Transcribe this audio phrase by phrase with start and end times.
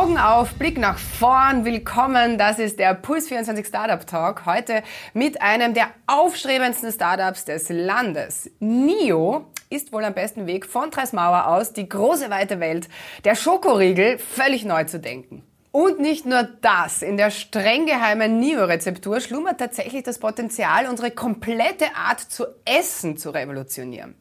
[0.00, 2.38] Augen auf, Blick nach vorn, willkommen.
[2.38, 4.46] Das ist der Puls 24 Startup Talk.
[4.46, 4.82] Heute
[5.12, 8.50] mit einem der aufstrebendsten Startups des Landes.
[8.60, 12.88] NIO ist wohl am besten Weg von Tresmauer aus, die große weite Welt
[13.24, 15.42] der Schokoriegel völlig neu zu denken.
[15.70, 21.94] Und nicht nur das, in der streng geheimen NIO-Rezeptur schlummert tatsächlich das Potenzial, unsere komplette
[21.94, 24.14] Art zu essen zu revolutionieren.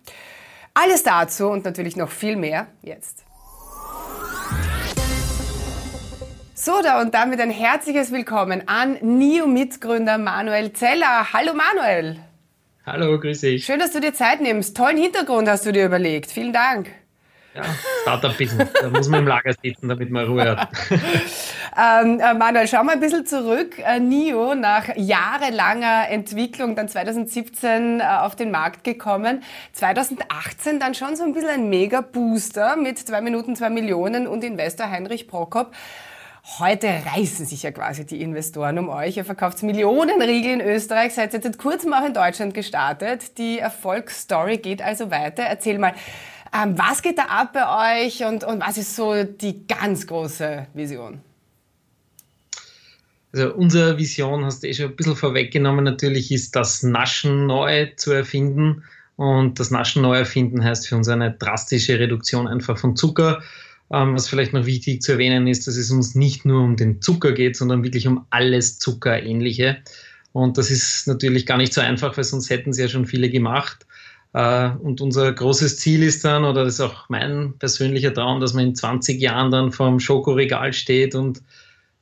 [0.74, 3.29] Alles dazu und natürlich noch viel mehr jetzt.
[6.62, 11.32] So, da und damit ein herzliches Willkommen an NIO-Mitgründer Manuel Zeller.
[11.32, 12.18] Hallo Manuel.
[12.86, 13.64] Hallo, grüß dich.
[13.64, 14.76] Schön, dass du dir Zeit nimmst.
[14.76, 16.30] Tollen Hintergrund hast du dir überlegt.
[16.30, 16.92] Vielen Dank.
[17.56, 17.64] Ja,
[18.02, 18.74] Startup-Business.
[18.74, 20.68] Da muss man im Lager sitzen, damit man Ruhe hat.
[20.92, 23.80] ähm, äh, Manuel, schau mal ein bisschen zurück.
[23.80, 29.44] Äh, NIO nach jahrelanger Entwicklung, dann 2017 äh, auf den Markt gekommen.
[29.72, 34.92] 2018 dann schon so ein bisschen ein Mega-Booster mit zwei Minuten, zwei Millionen und Investor
[34.92, 35.72] Heinrich Prokop.
[36.58, 39.18] Heute reißen sich ja quasi die Investoren um euch.
[39.18, 43.38] Ihr verkauft Millionen Riegel in Österreich, seid jetzt seit kurzem auch in Deutschland gestartet.
[43.38, 45.44] Die Erfolgsstory geht also weiter.
[45.44, 45.94] Erzähl mal,
[46.54, 50.68] ähm, was geht da ab bei euch und, und was ist so die ganz große
[50.74, 51.22] Vision?
[53.32, 57.92] Also unsere Vision, hast du eh schon ein bisschen vorweggenommen, natürlich ist das Naschen neu
[57.96, 58.84] zu erfinden.
[59.18, 63.44] Und das Naschen neu erfinden heißt für uns eine drastische Reduktion einfach von Zucker
[63.92, 67.02] ähm, was vielleicht noch wichtig zu erwähnen ist, dass es uns nicht nur um den
[67.02, 69.78] Zucker geht, sondern wirklich um alles Zuckerähnliche.
[70.32, 73.30] Und das ist natürlich gar nicht so einfach, weil sonst hätten es ja schon viele
[73.30, 73.86] gemacht.
[74.34, 78.54] Äh, und unser großes Ziel ist dann, oder das ist auch mein persönlicher Traum, dass
[78.54, 81.42] man in 20 Jahren dann vorm Schokoregal steht und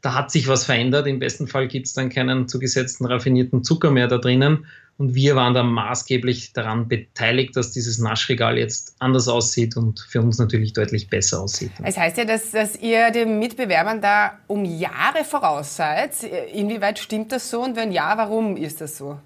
[0.02, 1.08] da hat sich was verändert.
[1.08, 4.66] Im besten Fall gibt es dann keinen zugesetzten raffinierten Zucker mehr da drinnen.
[4.98, 10.22] Und wir waren da maßgeblich daran beteiligt, dass dieses Naschregal jetzt anders aussieht und für
[10.22, 11.72] uns natürlich deutlich besser aussieht.
[11.84, 16.24] Es heißt ja, dass, dass ihr den Mitbewerbern da um Jahre voraus seid.
[16.52, 19.20] Inwieweit stimmt das so und wenn ja, warum ist das so?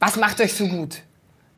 [0.00, 1.02] Was macht euch so gut?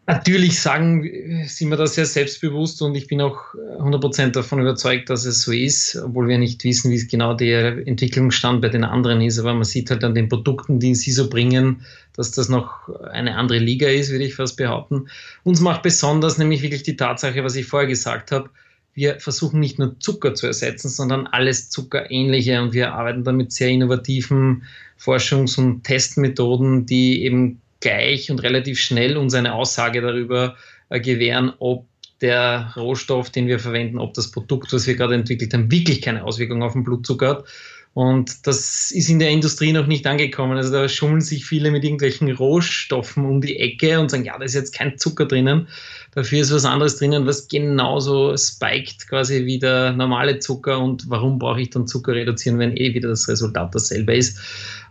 [0.06, 1.02] Natürlich sagen,
[1.46, 5.52] sind wir da sehr selbstbewusst und ich bin auch 100% davon überzeugt, dass es so
[5.52, 9.38] ist, obwohl wir nicht wissen, wie es genau der Entwicklungsstand bei den anderen ist.
[9.38, 13.36] Aber man sieht halt an den Produkten, die sie so bringen, dass das noch eine
[13.36, 15.08] andere Liga ist, würde ich fast behaupten.
[15.42, 18.50] Uns macht besonders nämlich wirklich die Tatsache, was ich vorher gesagt habe,
[18.92, 23.52] wir versuchen nicht nur Zucker zu ersetzen, sondern alles Zuckerähnliche und wir arbeiten da mit
[23.52, 24.64] sehr innovativen
[24.98, 30.56] Forschungs- und Testmethoden, die eben gleich und relativ schnell uns eine Aussage darüber
[30.88, 31.86] äh, gewähren, ob
[32.20, 36.24] der Rohstoff, den wir verwenden, ob das Produkt, was wir gerade entwickelt haben, wirklich keine
[36.24, 37.44] Auswirkung auf den Blutzucker hat.
[37.94, 40.56] Und das ist in der Industrie noch nicht angekommen.
[40.56, 44.44] Also da schummeln sich viele mit irgendwelchen Rohstoffen um die Ecke und sagen, ja, da
[44.44, 45.68] ist jetzt kein Zucker drinnen.
[46.12, 50.80] Dafür ist was anderes drinnen, was genauso spiked quasi wie der normale Zucker.
[50.80, 54.40] Und warum brauche ich dann Zucker reduzieren, wenn eh wieder das Resultat dasselbe ist?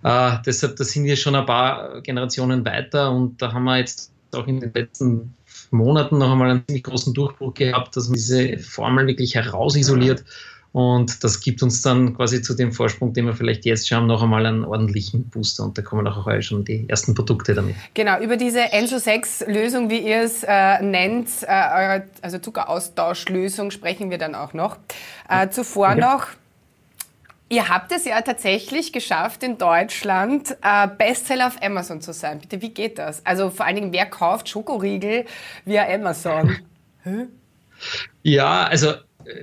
[0.04, 4.14] Äh, deshalb, da sind wir schon ein paar Generationen weiter und da haben wir jetzt
[4.32, 5.34] auch in den letzten
[5.72, 10.24] Monaten noch einmal einen ziemlich großen Durchbruch gehabt, dass man diese Formel wirklich herausisoliert.
[10.74, 14.08] Und das gibt uns dann quasi zu dem Vorsprung, den wir vielleicht jetzt schon haben,
[14.08, 15.64] noch einmal einen ordentlichen Booster.
[15.64, 17.76] Und da kommen auch heute schon die ersten Produkte damit.
[17.94, 23.70] Genau, über diese Enso 6 Lösung, wie ihr es äh, nennt, äh, eure, also Zuckeraustauschlösung,
[23.70, 24.78] sprechen wir dann auch noch.
[25.30, 26.02] Äh, zuvor okay.
[26.02, 26.28] noch,
[27.50, 32.40] Ihr habt es ja tatsächlich geschafft, in Deutschland äh, Bestseller auf Amazon zu sein.
[32.40, 33.24] Bitte, wie geht das?
[33.28, 35.26] Also vor allen Dingen, wer kauft Schokoriegel
[35.64, 36.58] via Amazon?
[38.24, 38.94] ja, also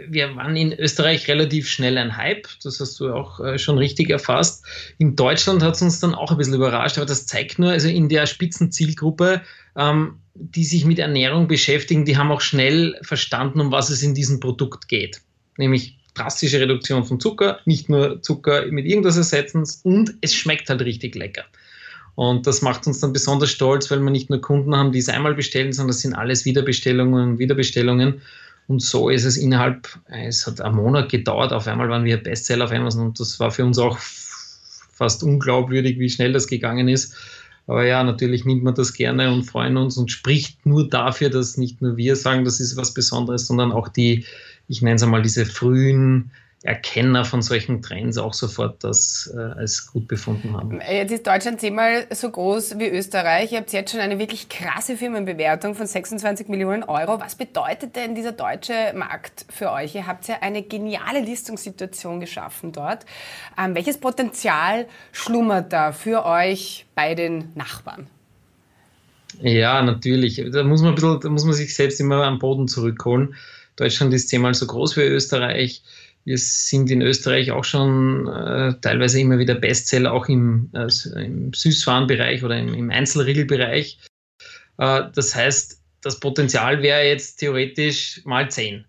[0.08, 4.10] wir waren in Österreich relativ schnell ein Hype, das hast du auch äh, schon richtig
[4.10, 4.64] erfasst.
[4.98, 7.88] In Deutschland hat es uns dann auch ein bisschen überrascht, aber das zeigt nur, also
[7.88, 9.42] in der Spitzenzielgruppe,
[9.76, 14.14] ähm, die sich mit Ernährung beschäftigen, die haben auch schnell verstanden, um was es in
[14.14, 15.20] diesem Produkt geht.
[15.58, 20.82] Nämlich drastische Reduktion von Zucker, nicht nur Zucker mit irgendwas ersetzen und es schmeckt halt
[20.82, 21.44] richtig lecker.
[22.14, 25.08] Und das macht uns dann besonders stolz, weil wir nicht nur Kunden haben, die es
[25.08, 28.20] einmal bestellen, sondern es sind alles Wiederbestellungen und Wiederbestellungen.
[28.70, 32.66] Und so ist es innerhalb, es hat einen Monat gedauert, auf einmal waren wir Bestseller
[32.66, 37.16] auf Amazon und das war für uns auch fast unglaubwürdig, wie schnell das gegangen ist.
[37.66, 41.56] Aber ja, natürlich nimmt man das gerne und freuen uns und spricht nur dafür, dass
[41.56, 44.24] nicht nur wir sagen, das ist was Besonderes, sondern auch die,
[44.68, 46.30] ich nenne es einmal diese frühen
[46.62, 50.78] Erkenner von solchen Trends auch sofort das äh, als gut befunden haben.
[50.86, 53.52] Jetzt ist Deutschland zehnmal so groß wie Österreich.
[53.52, 57.18] Ihr habt jetzt schon eine wirklich krasse Firmenbewertung von 26 Millionen Euro.
[57.18, 59.94] Was bedeutet denn dieser deutsche Markt für euch?
[59.94, 63.06] Ihr habt ja eine geniale Listungssituation geschaffen dort.
[63.58, 68.06] Ähm, welches Potenzial schlummert da für euch bei den Nachbarn?
[69.40, 70.44] Ja, natürlich.
[70.52, 73.34] Da muss man, ein bisschen, da muss man sich selbst immer am Boden zurückholen.
[73.76, 75.82] Deutschland ist zehnmal so groß wie Österreich
[76.30, 80.86] wir sind in Österreich auch schon äh, teilweise immer wieder Bestseller, auch im, äh,
[81.16, 83.98] im Süßwarenbereich oder im, im Einzelriegelbereich.
[84.78, 88.84] Äh, das heißt, das Potenzial wäre jetzt theoretisch mal 10.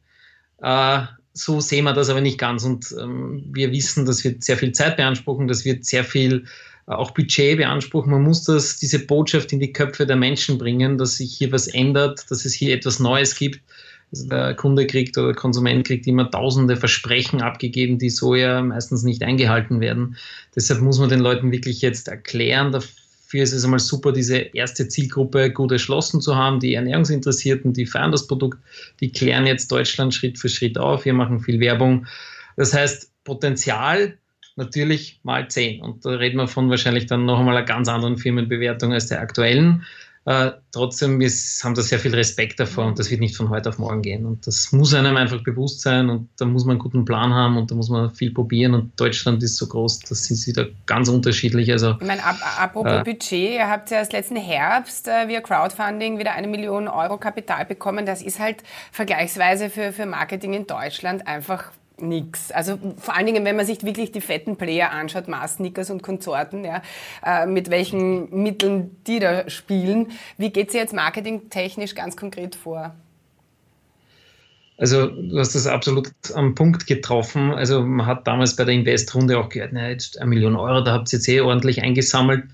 [0.61, 1.01] Äh,
[1.33, 2.63] so sehen wir das aber nicht ganz.
[2.63, 6.45] Und ähm, wir wissen, das wird sehr viel Zeit beanspruchen, das wird sehr viel
[6.87, 8.11] äh, auch Budget beanspruchen.
[8.11, 11.65] Man muss das, diese Botschaft in die Köpfe der Menschen bringen, dass sich hier was
[11.65, 13.61] ändert, dass es hier etwas Neues gibt.
[14.11, 18.61] Also der Kunde kriegt oder der Konsument kriegt immer tausende Versprechen abgegeben, die so ja
[18.61, 20.17] meistens nicht eingehalten werden.
[20.55, 22.73] Deshalb muss man den Leuten wirklich jetzt erklären,
[23.31, 26.59] Dafür ist es einmal super, diese erste Zielgruppe gut erschlossen zu haben.
[26.59, 28.59] Die Ernährungsinteressierten, die feiern das Produkt,
[28.99, 31.05] die klären jetzt Deutschland Schritt für Schritt auf.
[31.05, 32.07] Wir machen viel Werbung.
[32.57, 34.17] Das heißt, Potenzial
[34.57, 35.81] natürlich mal 10.
[35.81, 39.21] Und da reden wir von wahrscheinlich dann noch einmal einer ganz anderen Firmenbewertung als der
[39.21, 39.85] aktuellen.
[40.25, 41.29] Äh, trotzdem wir
[41.63, 44.25] haben da sehr viel Respekt davor und das wird nicht von heute auf morgen gehen.
[44.25, 47.57] Und das muss einem einfach bewusst sein und da muss man einen guten Plan haben
[47.57, 48.75] und da muss man viel probieren.
[48.75, 51.71] Und Deutschland ist so groß, das sind sie da ganz unterschiedlich.
[51.71, 55.41] Also, ich meine, ab, apropos äh, Budget, ihr habt ja erst letzten Herbst äh, via
[55.41, 58.05] Crowdfunding wieder eine Million Euro Kapital bekommen.
[58.05, 58.57] Das ist halt
[58.91, 61.71] vergleichsweise für, für Marketing in Deutschland einfach
[62.01, 62.51] nichts.
[62.51, 66.03] Also vor allen Dingen, wenn man sich wirklich die fetten Player anschaut, Mars, Snickers und
[66.03, 66.81] Konsorten, ja,
[67.25, 70.07] äh, mit welchen Mitteln die da spielen.
[70.37, 72.93] Wie geht sie jetzt marketingtechnisch ganz konkret vor?
[74.77, 77.51] Also du hast das absolut am Punkt getroffen.
[77.53, 80.93] Also man hat damals bei der Investrunde auch gehört, na, jetzt eine Million Euro, da
[80.93, 82.45] habt ihr jetzt eh ordentlich eingesammelt.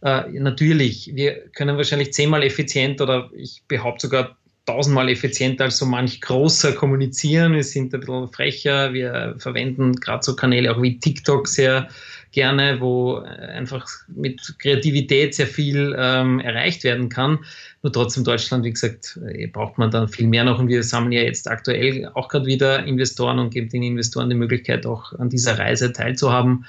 [0.00, 5.86] Äh, natürlich, wir können wahrscheinlich zehnmal effizient oder ich behaupte sogar tausendmal effizienter als so
[5.86, 7.54] manch großer kommunizieren.
[7.54, 8.92] Wir sind ein bisschen frecher.
[8.92, 11.88] Wir verwenden gerade so Kanäle auch wie TikTok sehr
[12.30, 17.40] gerne, wo einfach mit Kreativität sehr viel ähm, erreicht werden kann.
[17.82, 20.58] Nur trotzdem Deutschland, wie gesagt, äh, braucht man dann viel mehr noch.
[20.58, 24.36] Und wir sammeln ja jetzt aktuell auch gerade wieder Investoren und geben den Investoren die
[24.36, 26.64] Möglichkeit, auch an dieser Reise teilzuhaben.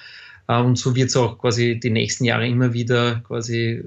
[0.48, 3.84] Äh, und so wird es auch quasi die nächsten Jahre immer wieder quasi äh,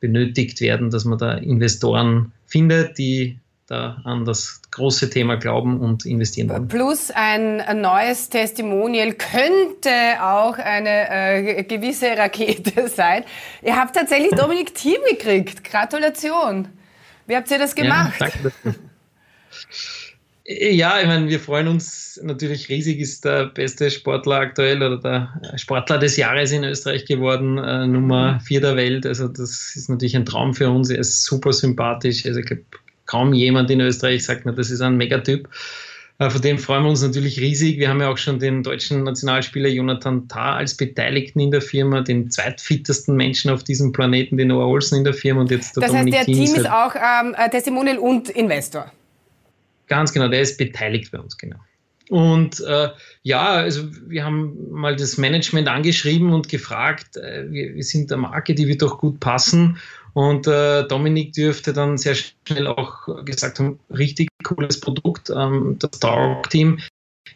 [0.00, 6.04] benötigt werden, dass man da Investoren findet, die da an das große Thema glauben und
[6.04, 6.68] investieren wollen.
[6.68, 9.90] Plus ein, neues Testimonial könnte
[10.20, 13.24] auch eine äh, gewisse Rakete sein.
[13.62, 15.64] Ihr habt tatsächlich Dominik Thiem gekriegt.
[15.64, 16.68] Gratulation.
[17.26, 18.20] Wie habt ihr das gemacht?
[18.20, 18.78] Ja, danke.
[20.46, 25.58] Ja, ich meine, wir freuen uns natürlich riesig, ist der beste Sportler aktuell oder der
[25.58, 29.06] Sportler des Jahres in Österreich geworden, äh, Nummer vier der Welt.
[29.06, 30.90] Also das ist natürlich ein Traum für uns.
[30.90, 32.26] Er ist super sympathisch.
[32.26, 32.64] Also ich glaube,
[33.06, 35.48] kaum jemand in Österreich sagt, na, das ist ein Megatyp.
[36.18, 37.78] Äh, von dem freuen wir uns natürlich riesig.
[37.78, 42.02] Wir haben ja auch schon den deutschen Nationalspieler Jonathan Tah als Beteiligten in der Firma,
[42.02, 45.82] den zweitfittesten Menschen auf diesem Planeten, den Noah Olsen in der Firma und jetzt der
[45.82, 48.92] Das Dominik heißt, der Team ist auch ähm, Testimonial und Investor.
[49.88, 51.56] Ganz genau, der ist beteiligt bei uns, genau.
[52.10, 52.90] Und äh,
[53.22, 58.18] ja, also wir haben mal das Management angeschrieben und gefragt, äh, wir, wir, sind der
[58.18, 59.78] Marke, die wird doch gut passen.
[60.14, 65.98] Und äh, Dominik dürfte dann sehr schnell auch gesagt haben, richtig cooles Produkt, ähm, das
[65.98, 66.78] Dog-Team.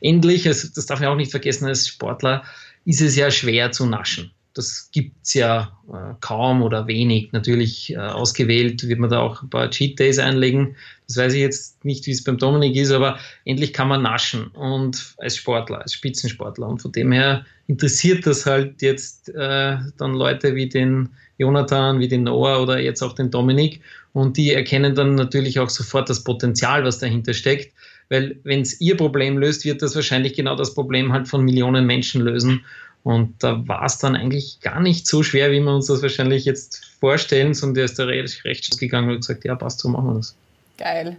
[0.01, 2.45] Endlich, also das darf man auch nicht vergessen, als Sportler
[2.85, 4.31] ist es ja schwer zu naschen.
[4.55, 7.33] Das gibt es ja äh, kaum oder wenig.
[7.33, 10.77] Natürlich äh, ausgewählt wird man da auch ein paar Cheat Days einlegen.
[11.07, 14.49] Das weiß ich jetzt nicht, wie es beim Dominik ist, aber endlich kann man naschen
[14.49, 16.67] und als Sportler, als Spitzensportler.
[16.67, 22.09] Und von dem her interessiert das halt jetzt äh, dann Leute wie den Jonathan, wie
[22.09, 23.81] den Noah oder jetzt auch den Dominik.
[24.13, 27.73] Und die erkennen dann natürlich auch sofort das Potenzial, was dahinter steckt.
[28.09, 31.87] Weil wenn es ihr Problem löst, wird das wahrscheinlich genau das Problem halt von Millionen
[31.87, 32.65] Menschen lösen.
[33.05, 36.45] Und da war es dann eigentlich gar nicht so schwer, wie wir uns das wahrscheinlich
[36.45, 40.09] jetzt vorstellen, sondern der ist da recht, recht gegangen und gesagt, ja, passt, so machen
[40.09, 40.37] wir das.
[40.77, 41.17] Geil.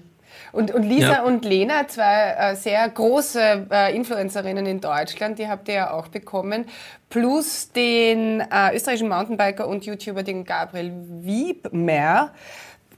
[0.51, 1.24] Und, und Lisa ja.
[1.24, 6.07] und Lena, zwei äh, sehr große äh, Influencerinnen in Deutschland, die habt ihr ja auch
[6.07, 6.65] bekommen,
[7.09, 12.33] plus den äh, österreichischen Mountainbiker und YouTuber, den Gabriel Wiebmer.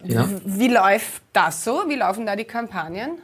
[0.03, 0.29] Ja.
[0.45, 1.83] Wie läuft das so?
[1.87, 3.19] Wie laufen da die Kampagnen?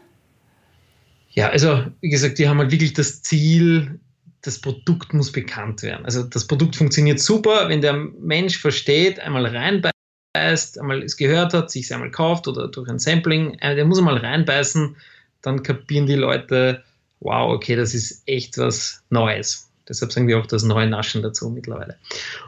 [1.31, 3.99] Ja, also wie gesagt, die haben halt wirklich das Ziel,
[4.47, 6.05] das Produkt muss bekannt werden.
[6.05, 9.91] Also das Produkt funktioniert super, wenn der Mensch versteht, einmal rein bei
[10.37, 13.85] reinbeißt, einmal es gehört hat, sich es einmal kauft oder durch ein Sampling, äh, der
[13.85, 14.95] muss einmal reinbeißen,
[15.41, 16.83] dann kapieren die Leute,
[17.19, 19.69] wow, okay, das ist echt was Neues.
[19.87, 21.97] Deshalb sagen wir auch das neue Naschen dazu mittlerweile.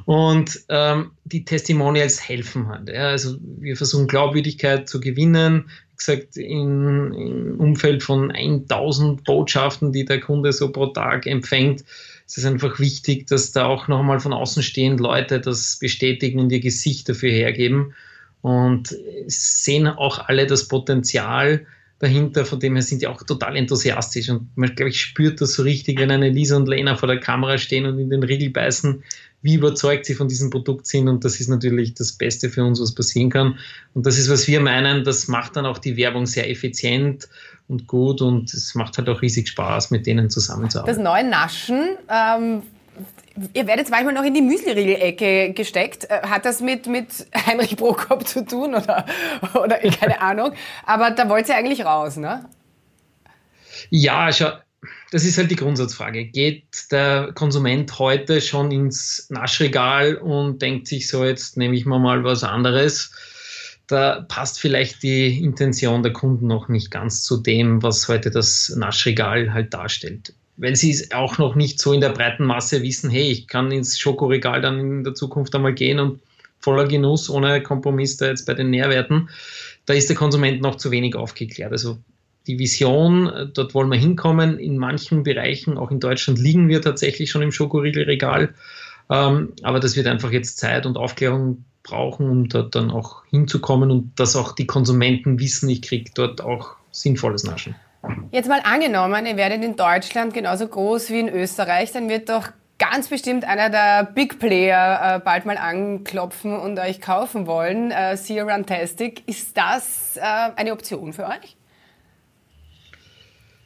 [0.05, 2.89] Und ähm, die Testimonials helfen halt.
[2.89, 3.07] Ja.
[3.07, 5.69] Also wir versuchen Glaubwürdigkeit zu gewinnen.
[5.99, 11.83] Gesagt, im Umfeld von 1000 Botschaften, die der Kunde so pro Tag empfängt,
[12.25, 16.51] es ist einfach wichtig, dass da auch nochmal von außen stehend Leute das bestätigen und
[16.51, 17.93] ihr Gesicht dafür hergeben.
[18.41, 18.95] Und
[19.27, 21.65] sehen auch alle das Potenzial,
[21.99, 25.53] dahinter, von dem her sind die auch total enthusiastisch und man, glaube ich, spürt das
[25.53, 28.49] so richtig, wenn eine Lisa und Lena vor der Kamera stehen und in den Riegel
[28.49, 29.03] beißen,
[29.41, 32.81] wie überzeugt sie von diesem Produkt sind und das ist natürlich das Beste für uns,
[32.81, 33.57] was passieren kann.
[33.93, 37.27] Und das ist, was wir meinen, das macht dann auch die Werbung sehr effizient
[37.67, 41.03] und gut und es macht halt auch riesig Spaß, mit denen zusammenzuarbeiten.
[41.03, 42.63] Das neue Naschen, ähm,
[43.53, 46.09] ihr werdet manchmal noch in die Müsli-Riegel-Ecke gesteckt.
[46.09, 49.05] Äh, hat das mit, mit Heinrich Prokop zu tun oder,
[49.53, 50.53] oder keine Ahnung?
[50.85, 52.45] Aber da wollt ihr eigentlich raus, ne?
[53.89, 54.51] Ja, schau,
[55.11, 56.25] das ist halt die Grundsatzfrage.
[56.25, 61.99] Geht der Konsument heute schon ins Naschregal und denkt sich so, jetzt nehme ich mir
[61.99, 63.11] mal was anderes?
[63.87, 68.69] Da passt vielleicht die Intention der Kunden noch nicht ganz zu dem, was heute das
[68.69, 70.35] Naschregal halt darstellt.
[70.61, 73.71] Weil sie es auch noch nicht so in der breiten Masse wissen, hey, ich kann
[73.71, 76.19] ins Schokoregal dann in der Zukunft einmal gehen und
[76.59, 79.29] voller Genuss, ohne Kompromiss da jetzt bei den Nährwerten.
[79.85, 81.71] Da ist der Konsument noch zu wenig aufgeklärt.
[81.71, 81.97] Also
[82.47, 84.59] die Vision, dort wollen wir hinkommen.
[84.59, 88.53] In manchen Bereichen, auch in Deutschland, liegen wir tatsächlich schon im Schokoriegelregal.
[89.09, 93.89] Ähm, aber das wird einfach jetzt Zeit und Aufklärung brauchen, um dort dann auch hinzukommen
[93.89, 97.75] und dass auch die Konsumenten wissen, ich kriege dort auch sinnvolles Naschen.
[98.31, 102.49] Jetzt mal angenommen, ihr werdet in Deutschland genauso groß wie in Österreich, dann wird doch
[102.79, 107.91] ganz bestimmt einer der Big Player äh, bald mal anklopfen und euch kaufen wollen.
[107.91, 109.27] Äh, See Runtastic.
[109.27, 111.57] Ist das äh, eine Option für euch?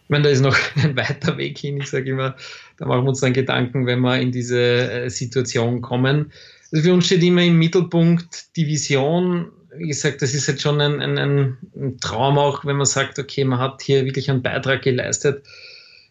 [0.04, 1.78] Ich meine, da ist noch ein weiter Weg hin.
[1.78, 2.36] Ich sage immer,
[2.78, 6.32] da machen wir uns dann Gedanken, wenn wir in diese äh, Situation kommen.
[6.72, 9.52] Also für uns steht immer im Mittelpunkt die Vision.
[9.78, 13.44] Wie gesagt, das ist jetzt schon ein, ein, ein Traum auch, wenn man sagt, okay,
[13.44, 15.46] man hat hier wirklich einen Beitrag geleistet.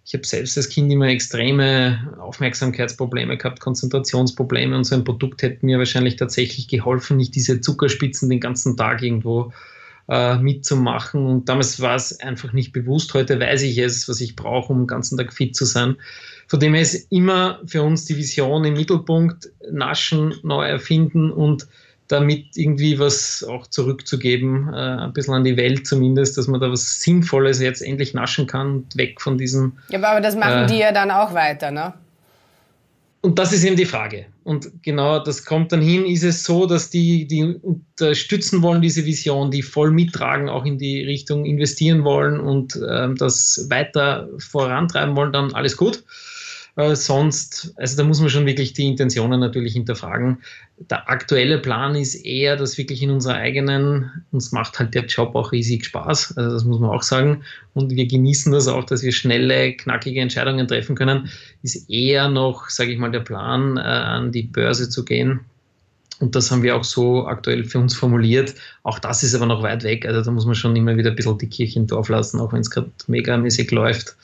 [0.04, 5.64] Ich habe selbst als Kind immer extreme Aufmerksamkeitsprobleme gehabt, Konzentrationsprobleme und so ein Produkt hätte
[5.64, 9.52] mir wahrscheinlich tatsächlich geholfen, nicht diese Zuckerspitzen den ganzen Tag irgendwo
[10.08, 11.24] äh, mitzumachen.
[11.24, 13.14] Und damals war es einfach nicht bewusst.
[13.14, 15.96] Heute weiß ich es, was ich brauche, um den ganzen Tag fit zu sein.
[16.48, 21.68] Von dem her ist immer für uns die Vision im Mittelpunkt, naschen, neu erfinden und
[22.12, 26.70] damit irgendwie was auch zurückzugeben, äh, ein bisschen an die Welt zumindest, dass man da
[26.70, 29.78] was Sinnvolles jetzt endlich naschen kann und weg von diesem.
[29.88, 31.94] Ja, aber das machen äh, die ja dann auch weiter, ne?
[33.22, 34.26] Und das ist eben die Frage.
[34.42, 39.06] Und genau das kommt dann hin, ist es so, dass die, die unterstützen wollen, diese
[39.06, 45.14] Vision, die voll mittragen, auch in die Richtung investieren wollen und ähm, das weiter vorantreiben
[45.14, 46.02] wollen, dann alles gut.
[46.76, 50.38] Äh, sonst, also da muss man schon wirklich die Intentionen natürlich hinterfragen.
[50.78, 55.34] Der aktuelle Plan ist eher, dass wirklich in unserer eigenen, uns macht halt der Job
[55.34, 57.42] auch riesig Spaß, also das muss man auch sagen.
[57.74, 61.28] Und wir genießen das auch, dass wir schnelle, knackige Entscheidungen treffen können.
[61.62, 65.40] Ist eher noch, sage ich mal, der Plan, äh, an die Börse zu gehen.
[66.20, 68.54] Und das haben wir auch so aktuell für uns formuliert.
[68.82, 70.06] Auch das ist aber noch weit weg.
[70.06, 72.52] Also da muss man schon immer wieder ein bisschen die Kirche im Dorf lassen, auch
[72.52, 74.16] wenn es gerade megamäßig läuft.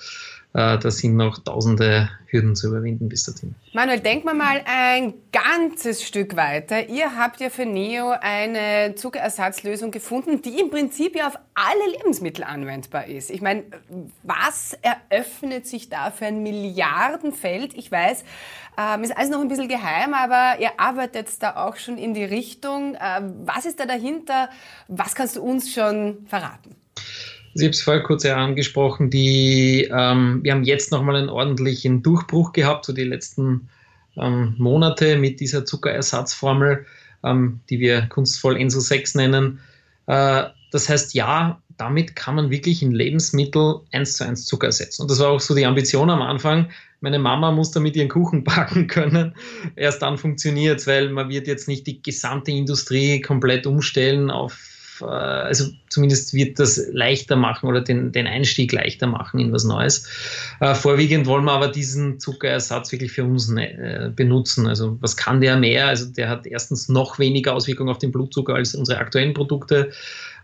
[0.58, 3.54] Äh, da sind noch tausende Hürden zu überwinden bis dorthin.
[3.74, 6.88] Manuel, denken wir mal ein ganzes Stück weiter.
[6.88, 12.42] Ihr habt ja für Neo eine Zuckerersatzlösung gefunden, die im Prinzip ja auf alle Lebensmittel
[12.42, 13.30] anwendbar ist.
[13.30, 13.66] Ich meine,
[14.24, 17.74] was eröffnet sich da für ein Milliardenfeld?
[17.74, 18.24] Ich weiß,
[18.78, 22.24] ähm, ist alles noch ein bisschen geheim, aber ihr arbeitet da auch schon in die
[22.24, 22.96] Richtung.
[23.00, 24.48] Ähm, was ist da dahinter?
[24.88, 26.74] Was kannst du uns schon verraten?
[27.62, 32.52] Ich habe es vorher kurz angesprochen, die, ähm, wir haben jetzt nochmal einen ordentlichen Durchbruch
[32.52, 33.68] gehabt, so die letzten
[34.16, 36.84] ähm, Monate mit dieser Zuckerersatzformel,
[37.24, 39.60] ähm, die wir kunstvoll Enso 6 nennen.
[40.06, 45.02] Äh, das heißt, ja, damit kann man wirklich in Lebensmittel eins zu eins Zucker ersetzen.
[45.02, 46.68] Und das war auch so die Ambition am Anfang.
[47.00, 49.34] Meine Mama muss damit ihren Kuchen backen können.
[49.76, 54.58] Erst dann funktioniert es, weil man wird jetzt nicht die gesamte Industrie komplett umstellen auf
[55.00, 59.64] äh, also zumindest wird das leichter machen oder den, den Einstieg leichter machen in was
[59.64, 60.08] Neues.
[60.60, 64.66] Äh, vorwiegend wollen wir aber diesen Zuckerersatz wirklich für uns ne, äh, benutzen.
[64.66, 65.88] Also was kann der mehr?
[65.88, 69.90] Also der hat erstens noch weniger Auswirkungen auf den Blutzucker als unsere aktuellen Produkte.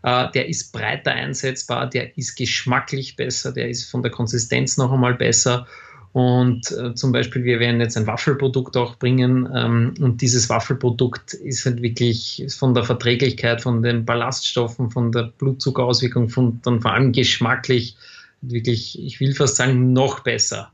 [0.05, 5.15] der ist breiter einsetzbar, der ist geschmacklich besser, der ist von der Konsistenz noch einmal
[5.15, 5.67] besser
[6.15, 9.49] und äh, zum Beispiel, wir werden jetzt ein Waffelprodukt auch bringen.
[9.53, 15.33] Ähm, und dieses Waffelprodukt ist halt wirklich von der Verträglichkeit, von den Ballaststoffen, von der
[15.37, 17.97] Blutzuckerauswirkung, von dann vor allem geschmacklich
[18.43, 20.71] wirklich, ich will fast sagen, noch besser.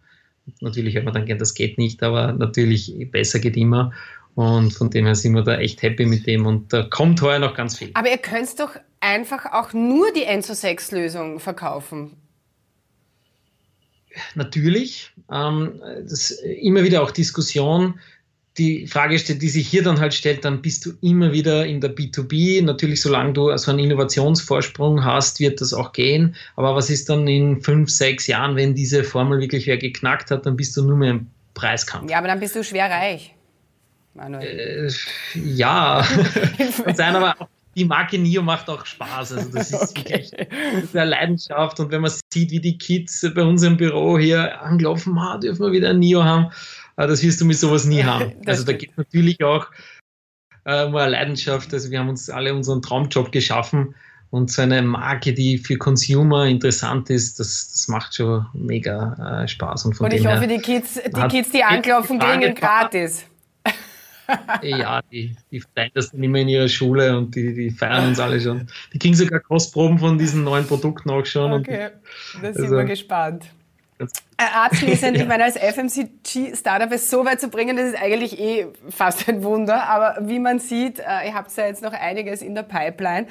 [0.61, 3.95] Natürlich hört man dann gern, das geht nicht, aber natürlich besser geht immer.
[4.35, 7.39] Und von dem her sind wir da echt happy mit dem und da kommt heuer
[7.39, 7.93] noch ganz viel.
[7.95, 12.19] Aber ihr könnt doch einfach auch nur die Enzo 6 Lösung verkaufen
[14.35, 17.99] natürlich, ähm, das immer wieder auch Diskussion,
[18.59, 21.95] die Frage, die sich hier dann halt stellt, dann bist du immer wieder in der
[21.95, 22.63] B2B.
[22.63, 26.35] Natürlich, solange du so einen Innovationsvorsprung hast, wird das auch gehen.
[26.57, 30.47] Aber was ist dann in fünf, sechs Jahren, wenn diese Formel wirklich wer geknackt hat,
[30.47, 32.11] dann bist du nur mehr im Preiskampf.
[32.11, 33.35] Ja, aber dann bist du schwer reich.
[34.19, 34.91] Äh,
[35.35, 36.05] ja,
[36.85, 39.33] kann sein, aber auch die Marke Nio macht auch Spaß.
[39.33, 40.27] Also das ist okay.
[40.33, 41.79] wirklich eine Leidenschaft.
[41.81, 45.67] Und wenn man sieht, wie die Kids bei uns im Büro hier angelaufen, ah, dürfen
[45.67, 46.51] wir wieder ein Nio haben,
[46.97, 48.33] ah, das wirst du mit sowas nie haben.
[48.47, 49.67] also da gibt es natürlich auch
[50.67, 51.73] äh, mal eine Leidenschaft.
[51.73, 53.95] Also wir haben uns alle unseren Traumjob geschaffen.
[54.31, 59.49] Und so eine Marke, die für Consumer interessant ist, das, das macht schon mega äh,
[59.49, 59.87] Spaß.
[59.87, 63.25] Und, von und ich hoffe, die Kids, die Kids, die anklopfen, kriegen gratis
[64.63, 68.21] ja, die, die verteilen das dann immer in ihrer Schule und die, die feiern uns
[68.21, 68.67] alle schon.
[68.93, 71.53] Die kriegen sogar Kostproben von diesen neuen Produkten auch schon.
[71.53, 71.91] Okay,
[72.41, 73.45] da sind also, wir gespannt.
[74.01, 74.07] Äh,
[74.55, 75.23] abschließend, ja.
[75.23, 79.45] ich meine, als FMCG-Startup es so weit zu bringen, das ist eigentlich eh fast ein
[79.45, 79.89] Wunder.
[79.89, 83.27] Aber wie man sieht, äh, ihr habt ja jetzt noch einiges in der Pipeline.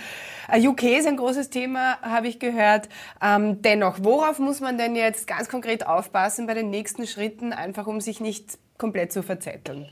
[0.48, 2.90] Äh, UK ist ein großes Thema, habe ich gehört.
[3.22, 7.88] Ähm, dennoch, worauf muss man denn jetzt ganz konkret aufpassen bei den nächsten Schritten, einfach
[7.88, 9.88] um sich nicht komplett zu verzetteln?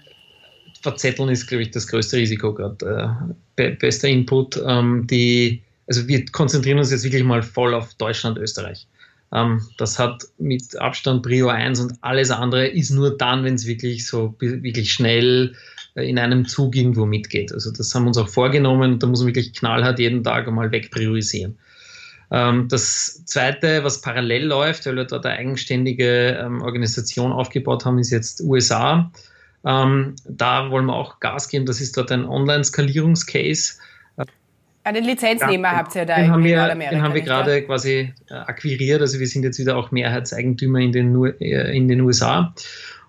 [0.82, 3.20] Verzetteln ist, glaube ich, das größte Risiko gerade.
[3.58, 4.62] Äh, bester Input.
[4.66, 8.88] Ähm, die, also wir konzentrieren uns jetzt wirklich mal voll auf Deutschland, Österreich.
[9.34, 13.66] Ähm, das hat mit Abstand Prio 1 und alles andere ist nur dann, wenn es
[13.66, 15.54] wirklich so wirklich schnell
[15.96, 17.52] äh, in einem Zug irgendwo mitgeht.
[17.52, 20.48] Also das haben wir uns auch vorgenommen und da muss man wirklich knallhart jeden Tag
[20.48, 21.58] einmal wegpriorisieren.
[22.32, 28.00] Ähm, das zweite, was parallel läuft, weil wir dort eine eigenständige ähm, Organisation aufgebaut haben,
[28.00, 29.12] ist jetzt USA.
[29.68, 31.66] Ähm, da wollen wir auch Gas geben.
[31.66, 33.74] Das ist dort ein Online-Skalierungscase.
[34.86, 38.34] Einen Lizenznehmer ja, habt ihr da den haben wir, Den haben wir gerade quasi äh,
[38.34, 39.02] akquiriert.
[39.02, 42.54] Also wir sind jetzt wieder auch Mehrheitseigentümer in den, äh, in den USA.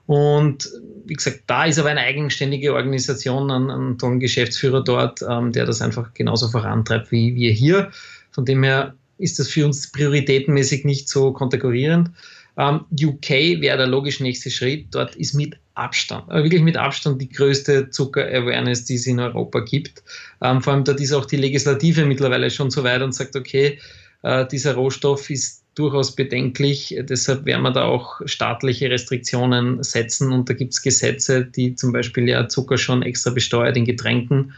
[0.07, 0.69] Und
[1.05, 5.65] wie gesagt, da ist aber eine eigenständige Organisation, ein, ein tollen Geschäftsführer dort, ähm, der
[5.65, 7.93] das einfach genauso vorantreibt wie wir hier.
[8.33, 12.11] Von dem her ist das für uns prioritätenmäßig nicht so konterkurrierend.
[12.57, 14.87] Ähm, UK wäre der logisch nächste Schritt.
[14.91, 19.60] Dort ist mit Abstand, äh, wirklich mit Abstand die größte Zucker-Awareness, die es in Europa
[19.60, 20.02] gibt.
[20.43, 23.78] Ähm, vor allem dort ist auch die Legislative mittlerweile schon so weit und sagt, okay,
[24.23, 30.49] äh, dieser Rohstoff ist durchaus bedenklich, deshalb werden wir da auch staatliche Restriktionen setzen und
[30.49, 34.54] da gibt es Gesetze, die zum Beispiel ja Zucker schon extra besteuert in Getränken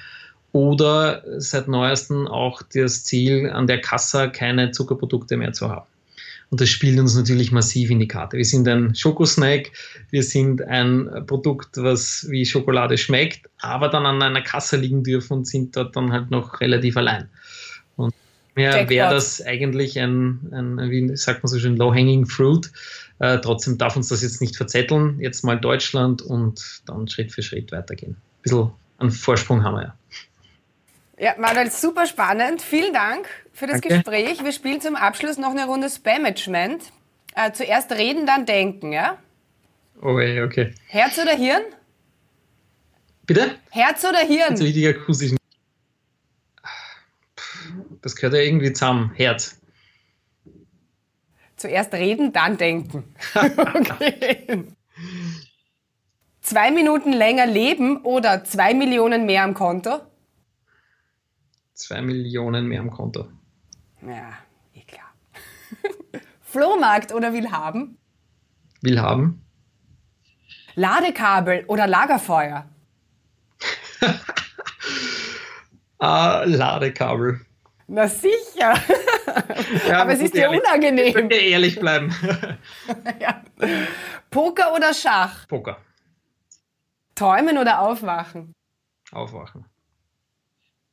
[0.52, 5.87] oder seit neuestem auch das Ziel, an der Kassa keine Zuckerprodukte mehr zu haben.
[6.50, 8.36] Und das spielt uns natürlich massiv in die Karte.
[8.36, 9.70] Wir sind ein Schokosnack,
[10.10, 15.38] wir sind ein Produkt, was wie Schokolade schmeckt, aber dann an einer Kasse liegen dürfen
[15.38, 17.28] und sind dort dann halt noch relativ allein.
[17.94, 18.12] Und
[18.56, 22.70] mehr wäre das eigentlich ein, ein, wie sagt man so schön, low-hanging fruit.
[23.20, 25.20] Äh, trotzdem darf uns das jetzt nicht verzetteln.
[25.20, 28.16] Jetzt mal Deutschland und dann Schritt für Schritt weitergehen.
[28.16, 29.94] Ein bisschen einen Vorsprung haben wir ja.
[31.20, 32.62] Ja, Manuel, super spannend.
[32.62, 33.96] Vielen Dank für das Danke.
[33.96, 34.42] Gespräch.
[34.42, 36.83] Wir spielen zum Abschluss noch eine Runde Spamagement.
[37.35, 39.18] Äh, zuerst reden, dann denken, ja?
[40.00, 40.74] Okay, okay.
[40.87, 41.61] Herz oder Hirn?
[43.26, 43.54] Bitte?
[43.68, 44.52] Herz oder Hirn?
[44.52, 45.35] Also richtig akustisch.
[48.00, 49.12] Das gehört ja irgendwie zusammen.
[49.14, 49.61] Herz.
[51.56, 53.14] Zuerst reden, dann denken.
[53.35, 54.64] okay.
[56.40, 60.00] Zwei Minuten länger leben oder zwei Millionen mehr am Konto?
[61.81, 63.27] Zwei Millionen mehr am Konto.
[64.03, 64.35] Ja,
[64.75, 65.14] eh klar.
[66.43, 67.97] Flohmarkt oder will haben?
[68.83, 69.43] Will haben.
[70.75, 72.69] Ladekabel oder Lagerfeuer?
[75.99, 77.40] ah, Ladekabel.
[77.87, 78.75] Na sicher.
[79.88, 81.07] Ja, Aber es ist dir unangenehm.
[81.07, 82.14] Ich könnte ehrlich bleiben.
[83.19, 83.43] ja.
[84.31, 85.49] Poker oder Schach?
[85.49, 85.79] Poker.
[87.14, 88.53] Träumen oder aufwachen?
[89.12, 89.64] Aufwachen.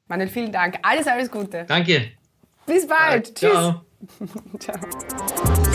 [0.08, 0.78] Manuel, vielen Dank.
[0.82, 1.66] Alles, alles Gute.
[1.68, 2.12] Danke.
[2.66, 3.42] Bis bald.
[3.42, 4.30] Ja, Tschüss.
[4.60, 4.76] Ciao.
[4.76, 5.67] ciao.